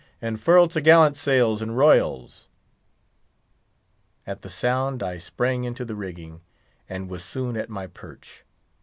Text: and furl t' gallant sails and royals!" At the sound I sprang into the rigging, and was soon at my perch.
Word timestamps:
and 0.19 0.41
furl 0.41 0.67
t' 0.67 0.81
gallant 0.81 1.15
sails 1.15 1.61
and 1.61 1.77
royals!" 1.77 2.47
At 4.25 4.41
the 4.41 4.49
sound 4.49 5.03
I 5.03 5.19
sprang 5.19 5.63
into 5.63 5.85
the 5.85 5.93
rigging, 5.93 6.41
and 6.89 7.07
was 7.07 7.23
soon 7.23 7.55
at 7.55 7.69
my 7.69 7.85
perch. 7.85 8.43